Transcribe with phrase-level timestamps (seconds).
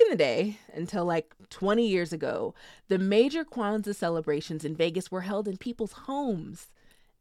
[0.00, 2.54] In the day, until like 20 years ago,
[2.88, 6.68] the major Kwanzaa celebrations in Vegas were held in people's homes.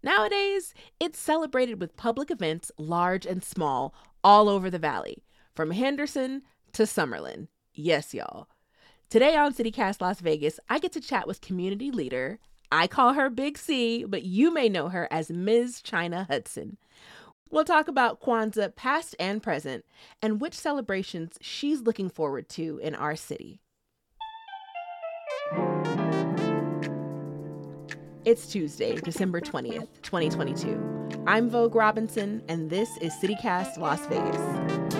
[0.02, 5.24] Nowadays, it's celebrated with public events, large and small, all over the valley,
[5.54, 7.48] from Henderson to Summerlin.
[7.74, 8.48] Yes, y'all.
[9.10, 12.40] Today on CityCast Las Vegas, I get to chat with community leader.
[12.72, 15.82] I call her Big C, but you may know her as Ms.
[15.82, 16.78] China Hudson.
[17.52, 19.84] We'll talk about Kwanzaa past and present
[20.22, 23.60] and which celebrations she's looking forward to in our city.
[28.24, 31.24] It's Tuesday, December 20th, 2022.
[31.26, 34.99] I'm Vogue Robinson, and this is CityCast Las Vegas.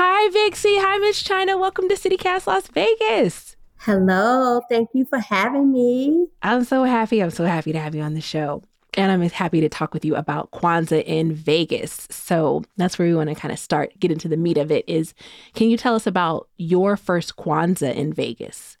[0.00, 0.78] Hi, Big C.
[0.78, 1.58] Hi, Miss China.
[1.58, 3.56] Welcome to CityCast Las Vegas.
[3.78, 4.60] Hello.
[4.70, 6.28] Thank you for having me.
[6.40, 7.20] I'm so happy.
[7.20, 8.62] I'm so happy to have you on the show.
[8.94, 12.06] And I'm happy to talk with you about Kwanzaa in Vegas.
[12.12, 14.84] So that's where we want to kind of start, get into the meat of it.
[14.88, 15.14] Is
[15.54, 18.78] can you tell us about your first Kwanzaa in Vegas?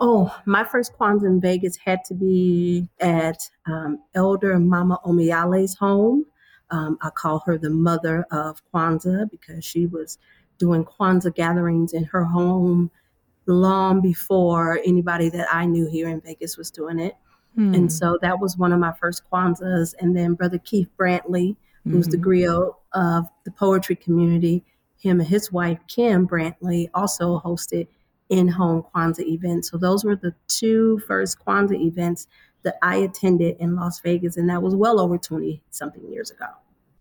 [0.00, 6.24] Oh, my first Kwanzaa in Vegas had to be at um, Elder Mama Omiale's home.
[6.70, 10.16] Um, I call her the mother of Kwanzaa because she was
[10.58, 12.90] doing Kwanzaa gatherings in her home
[13.46, 17.16] long before anybody that I knew here in Vegas was doing it.
[17.54, 17.74] Hmm.
[17.74, 19.94] And so that was one of my first Kwanzaas.
[20.00, 22.22] And then Brother Keith Brantley, who's mm-hmm.
[22.22, 24.64] the griot of the poetry community,
[24.98, 27.86] him and his wife, Kim Brantley, also hosted
[28.28, 29.70] in home Kwanzaa events.
[29.70, 32.26] So those were the two first Kwanzaa events
[32.62, 34.36] that I attended in Las Vegas.
[34.36, 36.46] And that was well over 20 something years ago.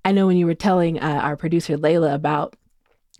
[0.03, 2.55] I know when you were telling uh, our producer Layla about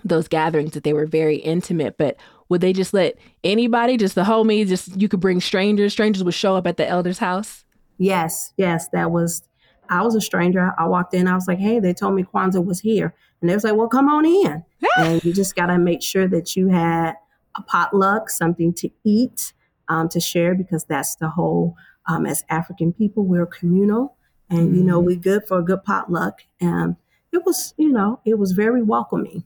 [0.06, 2.16] those gatherings that they were very intimate, but
[2.48, 6.34] would they just let anybody, just the homies, just you could bring strangers, strangers would
[6.34, 7.66] show up at the elder's house?
[7.98, 9.42] Yes, yes, that was
[9.90, 10.74] I was a stranger.
[10.78, 13.14] I walked in, I was like, hey, they told me Kwanzaa was here.
[13.42, 14.64] And they was like, well, come on in.
[14.98, 17.14] and you just got to make sure that you had
[17.58, 19.54] a potluck, something to eat,
[19.88, 21.76] um, to share, because that's the whole,
[22.08, 24.18] um, as African people, we're communal.
[24.50, 24.76] And, mm-hmm.
[24.76, 25.08] you know, mm-hmm.
[25.08, 26.40] we good for a good potluck.
[26.60, 26.96] And
[27.32, 29.44] it was, you know, it was very welcoming.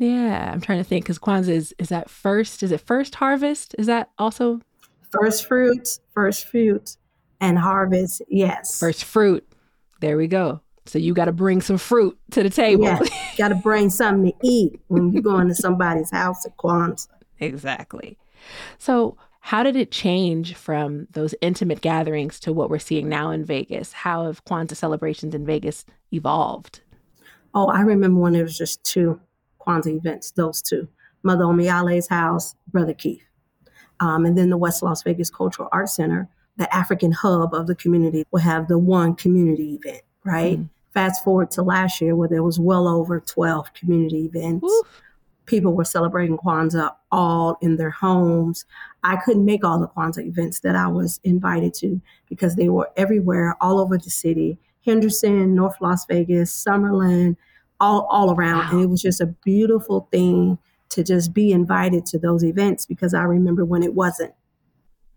[0.00, 2.62] Yeah, I'm trying to think because Kwanzaa is is that first?
[2.62, 3.74] Is it first harvest?
[3.78, 4.62] Is that also
[5.10, 6.00] first fruits?
[6.14, 6.96] First fruits
[7.38, 8.22] and harvest.
[8.26, 9.46] Yes, first fruit.
[10.00, 10.62] There we go.
[10.86, 12.84] So you got to bring some fruit to the table.
[12.84, 12.98] Yeah,
[13.38, 17.08] got to bring something to eat when you go into somebody's house at Kwanzaa.
[17.38, 18.16] Exactly.
[18.78, 23.44] So how did it change from those intimate gatherings to what we're seeing now in
[23.44, 23.92] Vegas?
[23.92, 26.80] How have Kwanzaa celebrations in Vegas evolved?
[27.54, 29.20] Oh, I remember when there was just two
[29.66, 30.88] Kwanzaa events, those two
[31.22, 33.22] Mother Omiale's house, Brother Keith.
[34.00, 37.74] Um, and then the West Las Vegas Cultural Arts Center, the African hub of the
[37.74, 40.58] community, will have the one community event, right?
[40.58, 40.66] Mm-hmm.
[40.92, 44.66] Fast forward to last year where there was well over 12 community events.
[45.46, 48.64] People were celebrating Kwanzaa all in their homes.
[49.04, 52.90] I couldn't make all the Kwanzaa events that I was invited to because they were
[52.96, 54.58] everywhere, all over the city.
[54.84, 57.36] Henderson, North Las Vegas, Summerlin,
[57.80, 58.58] all, all around.
[58.58, 58.68] Wow.
[58.72, 60.58] And it was just a beautiful thing
[60.90, 64.34] to just be invited to those events because I remember when it wasn't.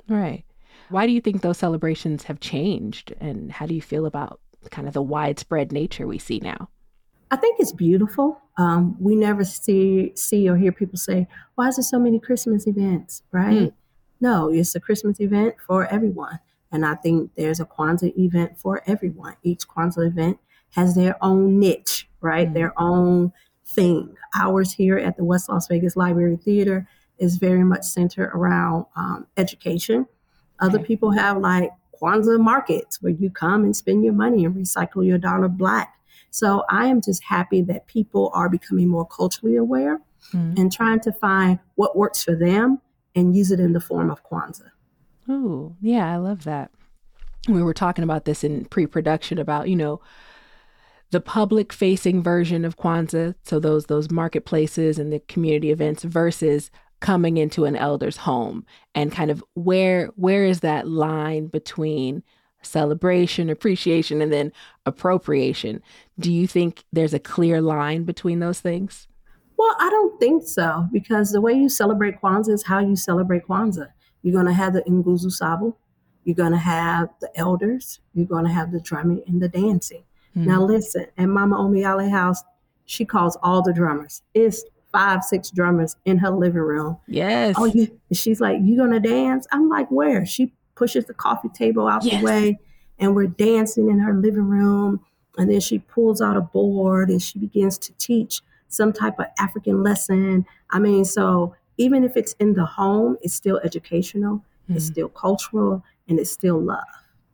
[0.08, 0.46] Right.
[0.90, 3.14] Why do you think those celebrations have changed?
[3.20, 6.70] And how do you feel about kind of the widespread nature we see now?
[7.32, 8.40] I think it's beautiful.
[8.58, 12.68] Um, we never see see or hear people say, "Why is there so many Christmas
[12.68, 13.72] events?" Right?
[13.72, 13.74] Mm.
[14.22, 16.40] No, it's a Christmas event for everyone,
[16.72, 19.36] and I think there's a Kwanzaa event for everyone.
[19.42, 20.38] Each Kwanzaa event
[20.74, 22.46] has their own niche, right?
[22.46, 22.54] Mm-hmm.
[22.54, 23.32] Their own
[23.66, 24.16] thing.
[24.36, 26.88] Ours here at the West Las Vegas Library Theater
[27.20, 30.08] is very much centered around um, education.
[30.60, 30.88] Other okay.
[30.88, 31.70] people have like
[32.02, 35.96] Kwanzaa markets where you come and spend your money and recycle your dollar black.
[36.32, 40.00] So I am just happy that people are becoming more culturally aware
[40.34, 40.60] mm-hmm.
[40.60, 42.82] and trying to find what works for them
[43.16, 44.72] and use it in the form of Kwanzaa.
[45.30, 46.72] Oh, yeah, I love that.
[47.48, 50.02] We were talking about this in pre production about, you know,
[51.14, 56.72] the public facing version of Kwanzaa, so those those marketplaces and the community events versus
[57.00, 58.66] coming into an elder's home
[58.96, 62.24] and kind of where where is that line between
[62.64, 64.52] celebration, appreciation and then
[64.88, 65.84] appropriation?
[66.18, 69.08] Do you think there's a clear line between those things?
[69.56, 73.48] Well, I don't think so because the way you celebrate Kwanzaa is how you celebrate
[73.48, 73.90] Kwanzaa.
[74.24, 75.74] You're going to have the Saba,
[76.24, 80.06] you're going to have the elders, you're going to have the drumming and the dancing.
[80.36, 80.46] Mm-hmm.
[80.46, 82.44] Now listen, at Mama Omiale house,
[82.86, 84.22] she calls all the drummers.
[84.34, 86.98] It's five, six drummers in her living room.
[87.08, 87.56] Yes.
[87.58, 87.88] Oh, yeah.
[88.12, 89.48] she's like, You gonna dance?
[89.52, 90.26] I'm like, Where?
[90.26, 92.20] She pushes the coffee table out yes.
[92.20, 92.60] the way
[93.00, 95.00] and we're dancing in her living room.
[95.38, 99.26] And then she pulls out a board and she begins to teach some type of
[99.40, 100.46] African lesson.
[100.70, 104.76] I mean, so even if it's in the home, it's still educational, mm-hmm.
[104.76, 106.84] it's still cultural, and it's still love.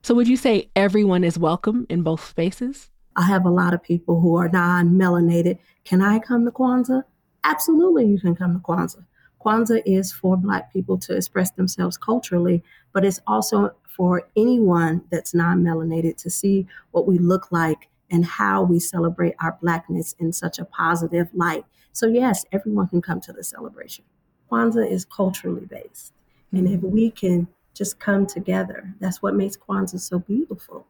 [0.02, 2.90] So, would you say everyone is welcome in both spaces?
[3.16, 5.60] I have a lot of people who are non melanated.
[5.84, 7.04] Can I come to Kwanzaa?
[7.44, 9.04] Absolutely, you can come to Kwanzaa.
[9.44, 12.64] Kwanzaa is for Black people to express themselves culturally,
[12.94, 18.26] but it's also for anyone that's non melanated to see what we look like and
[18.26, 21.66] how we celebrate our Blackness in such a positive light.
[21.92, 24.06] So, yes, everyone can come to the celebration.
[24.50, 26.14] Kwanzaa is culturally based.
[26.54, 26.92] And if mm-hmm.
[26.92, 27.48] we can
[27.80, 30.86] just come together, that's what makes Kwanzaa so beautiful,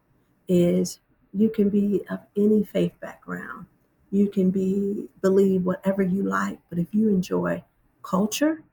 [0.47, 0.99] is
[1.35, 3.67] you can be of any faith background.
[4.09, 7.63] You can be believe whatever you like, but if you enjoy
[8.01, 8.63] culture,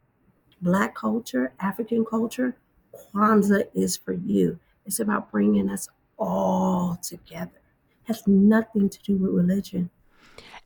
[0.62, 2.56] black culture, African culture,
[3.14, 4.58] Kwanzaa is for you.
[4.86, 5.86] It's about bringing us
[6.18, 7.60] all together.
[8.00, 9.90] It has nothing to do with religion.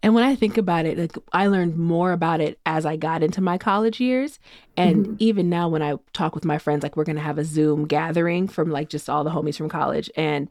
[0.02, 3.22] And when I think about it, like I learned more about it as I got
[3.22, 4.38] into my college years.
[4.76, 5.14] And mm-hmm.
[5.18, 8.48] even now when I talk with my friends, like we're gonna have a Zoom gathering
[8.48, 10.10] from like just all the homies from college.
[10.16, 10.48] And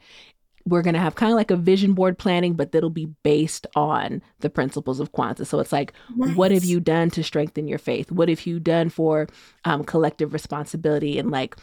[0.70, 3.66] we're going to have kind of like a vision board planning, but that'll be based
[3.76, 5.46] on the principles of Kwanzaa.
[5.46, 6.36] So it's like, nice.
[6.36, 8.12] what have you done to strengthen your faith?
[8.12, 9.28] What have you done for
[9.66, 11.18] um, collective responsibility?
[11.18, 11.56] And like,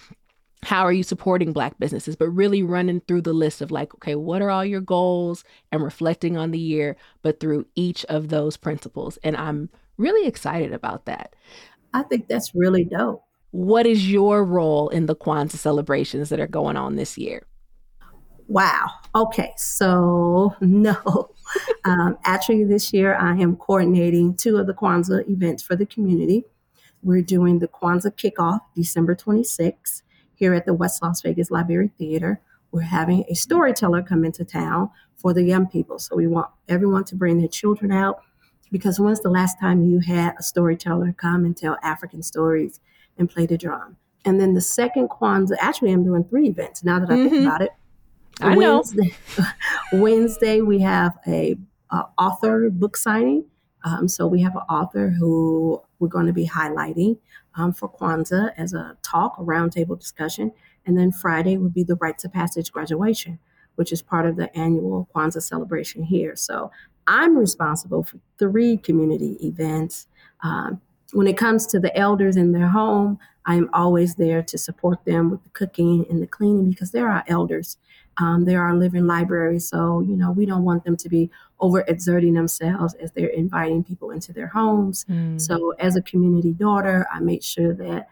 [0.62, 2.16] how are you supporting Black businesses?
[2.16, 5.82] But really running through the list of like, okay, what are all your goals and
[5.82, 9.18] reflecting on the year, but through each of those principles.
[9.22, 11.34] And I'm really excited about that.
[11.94, 13.22] I think that's really dope.
[13.52, 17.46] What is your role in the Kwanzaa celebrations that are going on this year?
[18.48, 18.88] Wow.
[19.14, 19.52] Okay.
[19.56, 21.30] So, no.
[21.84, 26.44] um, actually, this year I am coordinating two of the Kwanzaa events for the community.
[27.02, 30.02] We're doing the Kwanzaa kickoff December 26th
[30.36, 32.40] here at the West Las Vegas Library Theater.
[32.70, 35.98] We're having a storyteller come into town for the young people.
[35.98, 38.22] So, we want everyone to bring their children out
[38.70, 42.80] because when's the last time you had a storyteller come and tell African stories
[43.18, 43.96] and play the drum?
[44.24, 47.28] And then the second Kwanzaa, actually, I'm doing three events now that I mm-hmm.
[47.28, 47.70] think about it.
[48.40, 48.76] I know.
[48.76, 49.16] Wednesday,
[49.92, 51.56] Wednesday we have a,
[51.90, 53.44] a author book signing.
[53.84, 57.18] Um, so we have an author who we're going to be highlighting
[57.54, 60.52] um, for Kwanzaa as a talk, a roundtable discussion.
[60.84, 63.38] And then Friday would be the Rites of Passage graduation,
[63.76, 66.36] which is part of the annual Kwanzaa celebration here.
[66.36, 66.70] So
[67.06, 70.06] I'm responsible for three community events.
[70.42, 70.80] Um,
[71.12, 75.04] when it comes to the elders in their home, I am always there to support
[75.04, 77.76] them with the cooking and the cleaning because they're our elders.
[78.18, 79.60] Um, they're our living library.
[79.60, 81.30] So, you know, we don't want them to be
[81.60, 85.04] overexerting themselves as they're inviting people into their homes.
[85.08, 85.40] Mm.
[85.40, 88.08] So, as a community daughter, I make sure that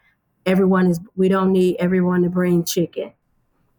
[0.46, 3.12] everyone is, we don't need everyone to bring chicken.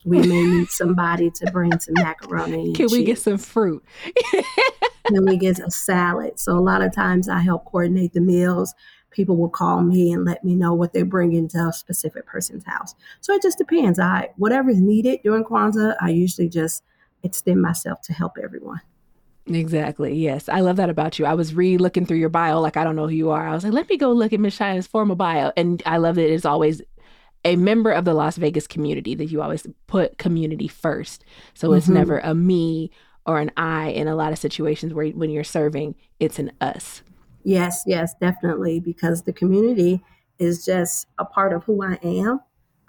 [0.03, 2.73] We may need somebody to bring some macaroni.
[2.73, 3.83] Can we get some fruit?
[5.09, 6.39] then we get a salad.
[6.39, 8.73] So, a lot of times I help coordinate the meals
[9.15, 12.65] people will call me and let me know what they're bringing to a specific person's
[12.65, 12.93] house.
[13.21, 13.97] So it just depends.
[13.97, 16.83] I whatever is needed during Kwanzaa, I usually just
[17.23, 18.81] extend myself to help everyone.
[19.47, 20.15] Exactly.
[20.15, 20.49] Yes.
[20.49, 21.25] I love that about you.
[21.25, 23.47] I was re looking through your bio, like I don't know who you are.
[23.47, 25.51] I was like, let me go look at Miss China's formal bio.
[25.55, 26.81] And I love that it's always
[27.43, 31.23] a member of the Las Vegas community that you always put community first.
[31.53, 31.95] So it's mm-hmm.
[31.95, 32.89] never a me
[33.27, 37.03] or an I in a lot of situations where when you're serving, it's an us.
[37.45, 40.03] Yes, yes, definitely, because the community
[40.39, 42.39] is just a part of who I am.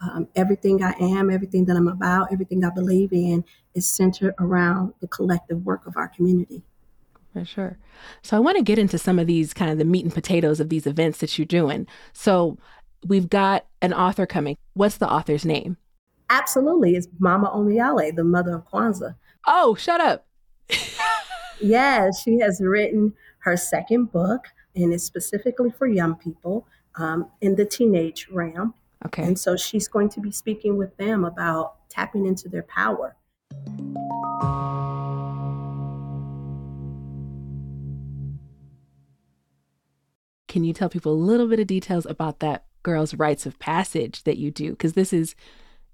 [0.00, 3.44] Um, everything I am, everything that I'm about, everything I believe in
[3.75, 6.62] is centered around the collective work of our community.
[7.34, 7.78] For sure.
[8.22, 10.58] So I want to get into some of these kind of the meat and potatoes
[10.58, 11.86] of these events that you're doing.
[12.14, 12.56] So
[13.06, 14.56] we've got an author coming.
[14.72, 15.76] What's the author's name?
[16.30, 16.96] Absolutely.
[16.96, 19.16] It's Mama Omiyale, the mother of Kwanzaa.
[19.46, 20.26] Oh, shut up.
[21.60, 23.12] yes, she has written
[23.46, 28.74] her second book, and it's specifically for young people um, in the teenage realm.
[29.06, 29.22] Okay.
[29.22, 33.14] And so she's going to be speaking with them about tapping into their power.
[40.48, 44.24] Can you tell people a little bit of details about that girls' rites of passage
[44.24, 44.70] that you do?
[44.70, 45.36] Because this is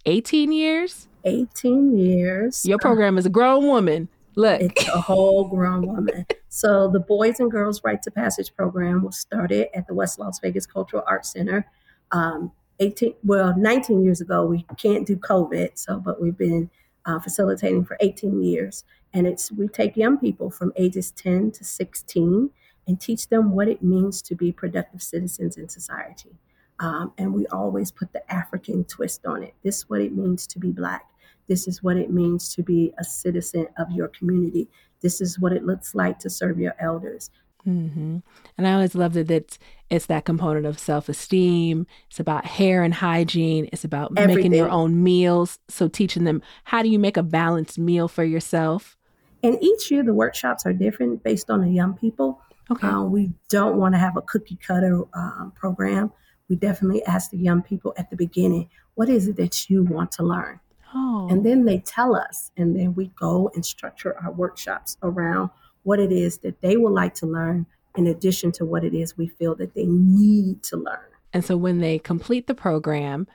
[0.07, 1.07] 18 years?
[1.27, 2.65] 18 years.
[2.65, 4.09] Your program is a grown woman.
[4.35, 4.61] Look.
[4.61, 6.27] It's a whole grown woman.
[6.49, 10.39] So the Boys and Girls Rites of Passage program was started at the West Las
[10.41, 11.67] Vegas Cultural Arts Center.
[12.11, 14.45] Um, 18, well, 19 years ago.
[14.45, 16.71] We can't do COVID, so but we've been
[17.07, 21.65] uh, facilitating for 18 years, and it's we take young people from ages 10 to
[21.65, 22.51] 16,
[22.87, 26.37] and teach them what it means to be productive citizens in society.
[26.81, 29.55] Um, and we always put the African twist on it.
[29.63, 31.07] This is what it means to be Black.
[31.53, 34.71] This is what it means to be a citizen of your community.
[35.03, 37.29] This is what it looks like to serve your elders.
[37.69, 38.21] Mm-hmm.
[38.57, 39.59] And I always love that
[39.91, 41.87] it's that component of self esteem.
[42.09, 43.69] It's about hair and hygiene.
[43.71, 44.45] It's about Everything.
[44.45, 45.59] making your own meals.
[45.69, 48.97] So, teaching them how do you make a balanced meal for yourself.
[49.43, 52.41] And each year, the workshops are different based on the young people.
[52.71, 52.87] Okay.
[52.87, 56.13] Uh, we don't want to have a cookie cutter um, program.
[56.49, 60.13] We definitely ask the young people at the beginning, what is it that you want
[60.13, 60.61] to learn?
[60.95, 61.29] Oh.
[61.31, 65.51] And then they tell us, and then we go and structure our workshops around
[65.85, 69.17] what it is that they would like to learn in addition to what it is
[69.17, 70.99] we feel that they need to learn.
[71.33, 73.27] And so when they complete the program,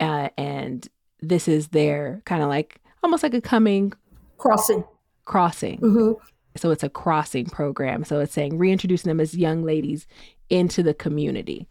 [0.00, 0.86] uh, and
[1.20, 3.92] this is their kind of like almost like a coming
[4.38, 4.84] crossing
[5.24, 5.78] crossing.
[5.80, 6.26] Mm-hmm.
[6.56, 8.04] So it's a crossing program.
[8.04, 10.06] So it's saying reintroducing them as young ladies
[10.48, 11.68] into the community.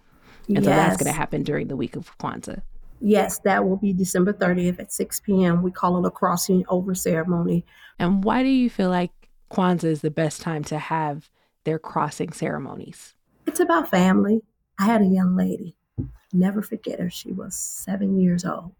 [0.47, 0.65] And yes.
[0.65, 2.61] so that's going to happen during the week of Kwanzaa.
[3.05, 5.61] Yes, that will be December 30th at 6 p.m.
[5.61, 7.63] We call it a crossing over ceremony.
[7.99, 9.11] And why do you feel like
[9.51, 11.29] Kwanzaa is the best time to have
[11.65, 13.13] their crossing ceremonies?
[13.45, 14.41] It's about family.
[14.79, 15.77] I had a young lady,
[16.33, 17.11] never forget her.
[17.11, 18.71] She was seven years old.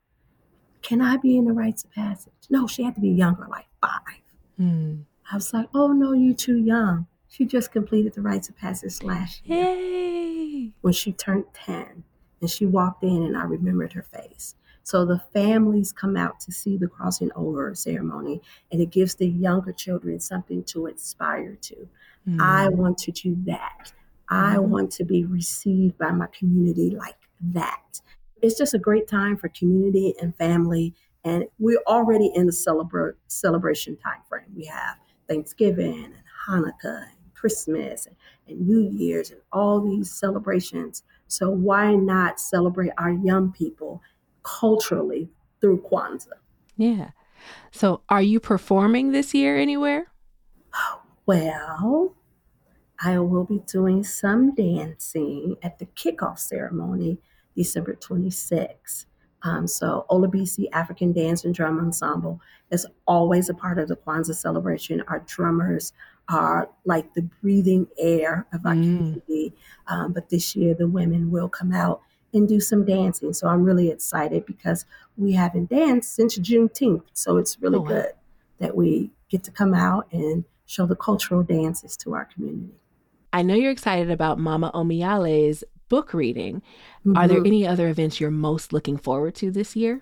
[0.82, 2.34] Can I be in the rites of passage?
[2.50, 4.24] No, she had to be younger, like five.
[4.58, 5.02] Hmm.
[5.32, 7.06] I was like, oh no, you're too young.
[7.28, 9.66] She just completed the rites of passage last year.
[9.66, 10.72] Yay.
[10.82, 12.06] When she turned 10
[12.42, 14.56] and she walked in and I remembered her face.
[14.84, 18.40] So the families come out to see the crossing over ceremony,
[18.72, 21.76] and it gives the younger children something to aspire to.
[22.28, 22.40] Mm-hmm.
[22.40, 23.92] I want to do that.
[24.30, 24.70] I mm-hmm.
[24.70, 27.18] want to be received by my community like
[27.54, 28.00] that.
[28.44, 30.94] It's just a great time for community and family.
[31.24, 34.46] And we're already in the celebra- celebration time frame.
[34.56, 36.14] We have Thanksgiving and
[36.48, 38.16] Hanukkah and Christmas and,
[38.48, 41.04] and New Year's and all these celebrations.
[41.28, 44.02] So why not celebrate our young people
[44.46, 45.30] culturally
[45.60, 46.40] through Kwanzaa.
[46.78, 47.10] Yeah.
[47.72, 50.12] So are you performing this year anywhere?
[51.26, 52.16] Well,
[53.04, 57.20] I will be doing some dancing at the kickoff ceremony
[57.56, 59.06] December 26th.
[59.44, 64.36] Um, so Olabisi African Dance and Drum Ensemble is always a part of the Kwanzaa
[64.36, 65.04] celebration.
[65.08, 65.94] Our drummers
[66.28, 68.98] are like the breathing air of our mm.
[68.98, 69.54] community.
[69.88, 72.02] Um, but this year, the women will come out
[72.34, 73.34] and do some dancing.
[73.34, 74.86] So I'm really excited because
[75.18, 77.04] we haven't danced since Juneteenth.
[77.14, 77.88] So it's really oh, wow.
[77.88, 78.12] good
[78.60, 82.74] that we get to come out and show the cultural dances to our community.
[83.32, 86.62] I know you're excited about Mama Omiyale's book reading.
[87.06, 87.18] Mm-hmm.
[87.18, 87.48] Are there mm-hmm.
[87.48, 90.02] any other events you're most looking forward to this year?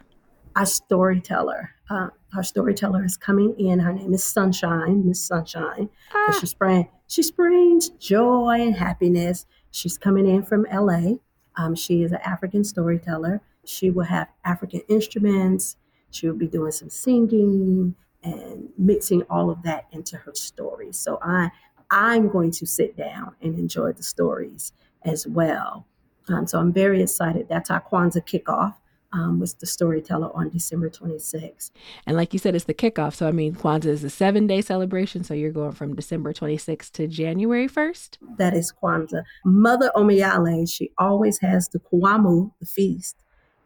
[0.55, 1.71] Our storyteller.
[1.89, 3.79] Uh, our storyteller is coming in.
[3.79, 5.89] Her name is Sunshine, Miss Sunshine.
[6.13, 6.37] Ah.
[6.39, 9.45] She, spring, she brings joy and happiness.
[9.71, 11.15] She's coming in from LA.
[11.55, 13.41] Um, she is an African storyteller.
[13.65, 15.77] She will have African instruments.
[16.11, 20.97] She will be doing some singing and mixing all of that into her stories.
[20.97, 21.51] So I
[21.89, 24.71] I'm going to sit down and enjoy the stories
[25.05, 25.85] as well.
[26.29, 27.47] Um, so I'm very excited.
[27.49, 28.75] That's our Kwanzaa kickoff
[29.13, 31.71] um, was the storyteller on December 26th.
[32.05, 33.13] And like you said, it's the kickoff.
[33.13, 35.23] So, I mean, Kwanzaa is a seven day celebration.
[35.23, 38.17] So, you're going from December 26th to January 1st?
[38.37, 39.23] That is Kwanzaa.
[39.45, 43.17] Mother Omiyale, she always has the Karamu, the feast,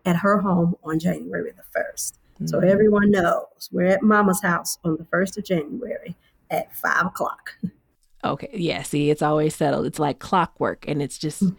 [0.05, 2.13] at her home on January the 1st.
[2.13, 2.47] Mm-hmm.
[2.47, 6.15] So, everyone knows we're at Mama's house on the 1st of January
[6.51, 7.51] at 5 o'clock.
[8.23, 8.49] Okay.
[8.53, 8.83] Yeah.
[8.83, 9.85] See, it's always settled.
[9.85, 10.85] It's like clockwork.
[10.87, 11.55] And it's just mm-hmm.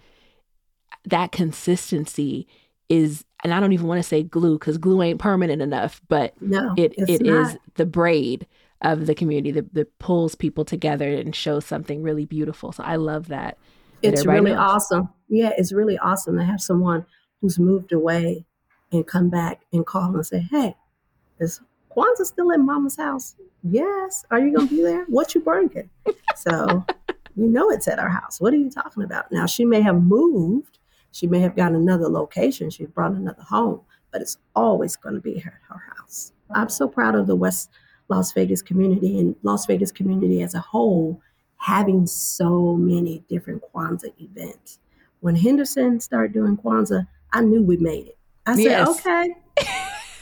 [1.06, 2.46] that consistency
[2.88, 6.34] is and I don't even want to say glue because glue ain't permanent enough, but
[6.40, 8.46] no, it it is the braid
[8.82, 12.72] of the community that, that pulls people together and shows something really beautiful.
[12.72, 13.58] So I love that.
[14.02, 14.58] that it's really knows.
[14.58, 15.08] awesome.
[15.28, 17.06] Yeah, it's really awesome to have someone
[17.40, 18.44] who's moved away
[18.90, 20.76] and come back and call and say, "Hey,
[21.38, 21.60] is
[21.98, 23.36] Kwanzaa still in Mama's house?
[23.62, 24.24] Yes.
[24.30, 25.04] Are you gonna be there?
[25.08, 25.90] What you bringing?"
[26.36, 26.84] so
[27.36, 28.40] you know it's at our house.
[28.40, 29.30] What are you talking about?
[29.32, 30.78] Now she may have moved
[31.12, 33.80] she may have gotten another location, she brought another home,
[34.12, 36.32] but it's always going to be her, at her house.
[36.50, 37.70] I'm so proud of the West
[38.08, 41.20] Las Vegas community and Las Vegas community as a whole
[41.56, 44.78] having so many different Kwanzaa events.
[45.20, 48.18] When Henderson started doing Kwanzaa, I knew we made it.
[48.46, 48.88] I said, yes.
[48.88, 49.34] okay,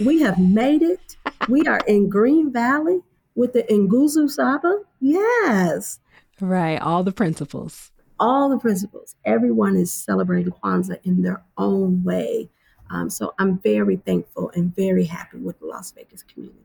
[0.05, 1.06] we have made it.
[1.49, 3.01] We are in Green Valley
[3.35, 4.81] with the Nguzo Saba.
[5.01, 6.01] Yes.
[6.41, 6.81] Right.
[6.81, 9.17] All the principles all the principles.
[9.25, 12.51] Everyone is celebrating Kwanzaa in their own way.
[12.91, 16.61] Um, so I'm very thankful and very happy with the Las Vegas community.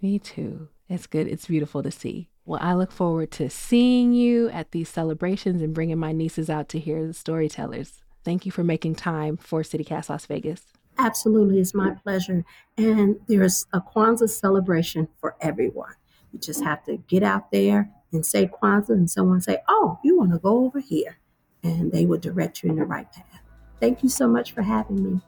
[0.00, 0.68] Me too.
[0.88, 1.28] It's good.
[1.28, 2.28] It's beautiful to see.
[2.44, 6.68] Well, I look forward to seeing you at these celebrations and bringing my nieces out
[6.70, 8.02] to hear the storytellers.
[8.24, 10.64] Thank you for making time for CityCast Las Vegas.
[10.98, 12.44] Absolutely, it's my pleasure.
[12.76, 15.94] And there's a Kwanzaa celebration for everyone.
[16.32, 20.18] You just have to get out there and say Kwanzaa, and someone say, Oh, you
[20.18, 21.18] want to go over here.
[21.62, 23.40] And they will direct you in the right path.
[23.80, 25.20] Thank you so much for having me.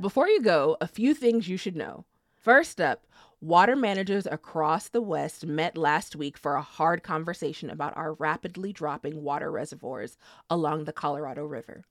[0.00, 2.04] Before you go, a few things you should know.
[2.36, 3.06] First up,
[3.44, 8.72] water managers across the West met last week for a hard conversation about our rapidly
[8.72, 10.16] dropping water reservoirs
[10.48, 11.84] along the Colorado River.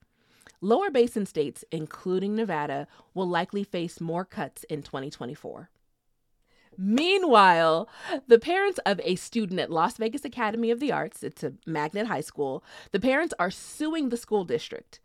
[0.60, 5.70] Lower basin states, including Nevada, will likely face more cuts in 2024.
[6.76, 7.88] Meanwhile,
[8.26, 12.08] the parents of a student at Las Vegas Academy of the Arts, it's a magnet
[12.08, 14.98] high school, the parents are suing the school district.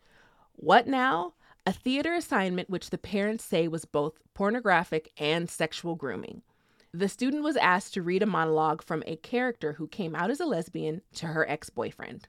[0.53, 1.33] What now?
[1.69, 6.41] A theater assignment which the parents say was both pornographic and sexual grooming.
[6.91, 10.39] The student was asked to read a monologue from a character who came out as
[10.39, 12.27] a lesbian to her ex boyfriend.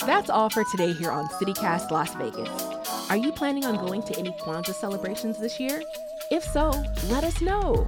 [0.00, 2.50] That's all for today here on CityCast Las Vegas.
[3.10, 5.80] Are you planning on going to any Kwanzaa celebrations this year?
[6.32, 6.70] If so,
[7.10, 7.86] let us know.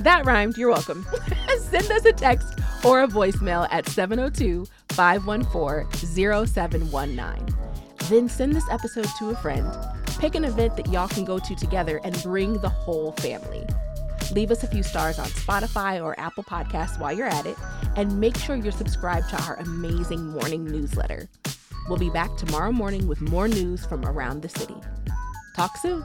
[0.00, 0.58] That rhymed.
[0.58, 1.06] You're welcome.
[1.60, 7.56] Send us a text or a voicemail at 702 514 0719.
[8.08, 9.70] Then send this episode to a friend.
[10.18, 13.66] Pick an event that y'all can go to together and bring the whole family.
[14.32, 17.56] Leave us a few stars on Spotify or Apple Podcasts while you're at it,
[17.96, 21.28] and make sure you're subscribed to our amazing morning newsletter.
[21.88, 24.76] We'll be back tomorrow morning with more news from around the city.
[25.56, 26.04] Talk soon.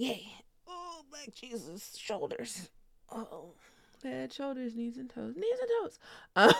[0.00, 0.26] yay.
[0.66, 2.70] Oh, Black Jesus, shoulders.
[3.12, 3.52] Oh,
[4.02, 5.98] bad shoulders, knees and toes, knees and toes.
[6.36, 6.52] Um,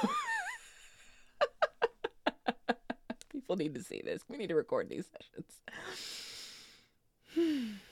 [3.33, 4.23] people need to see this.
[4.29, 5.61] We need to record these sessions.